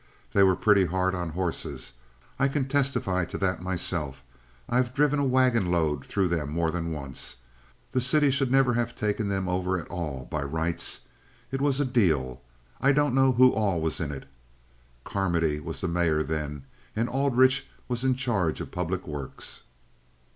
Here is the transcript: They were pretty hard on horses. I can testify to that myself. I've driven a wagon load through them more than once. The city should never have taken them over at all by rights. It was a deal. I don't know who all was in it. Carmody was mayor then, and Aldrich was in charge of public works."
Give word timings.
They 0.33 0.41
were 0.41 0.55
pretty 0.55 0.85
hard 0.85 1.13
on 1.13 1.29
horses. 1.29 1.93
I 2.39 2.47
can 2.47 2.67
testify 2.67 3.23
to 3.25 3.37
that 3.37 3.61
myself. 3.61 4.23
I've 4.67 4.95
driven 4.95 5.19
a 5.19 5.25
wagon 5.27 5.69
load 5.69 6.03
through 6.07 6.29
them 6.29 6.49
more 6.49 6.71
than 6.71 6.91
once. 6.91 7.35
The 7.91 8.01
city 8.01 8.31
should 8.31 8.49
never 8.51 8.73
have 8.73 8.95
taken 8.95 9.27
them 9.27 9.47
over 9.47 9.77
at 9.77 9.87
all 9.89 10.25
by 10.31 10.41
rights. 10.41 11.01
It 11.51 11.61
was 11.61 11.79
a 11.79 11.85
deal. 11.85 12.41
I 12.81 12.93
don't 12.93 13.13
know 13.13 13.33
who 13.33 13.51
all 13.53 13.79
was 13.79 13.99
in 14.01 14.11
it. 14.11 14.27
Carmody 15.03 15.59
was 15.59 15.83
mayor 15.83 16.23
then, 16.23 16.65
and 16.95 17.07
Aldrich 17.07 17.67
was 17.87 18.03
in 18.03 18.15
charge 18.15 18.59
of 18.59 18.71
public 18.71 19.05
works." 19.07 19.61